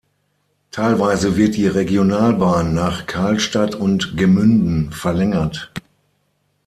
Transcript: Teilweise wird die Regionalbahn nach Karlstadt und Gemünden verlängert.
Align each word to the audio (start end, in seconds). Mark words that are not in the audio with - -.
Teilweise 0.71 1.35
wird 1.37 1.55
die 1.57 1.67
Regionalbahn 1.67 2.73
nach 2.73 3.05
Karlstadt 3.05 3.75
und 3.75 4.17
Gemünden 4.17 4.91
verlängert. 4.91 5.71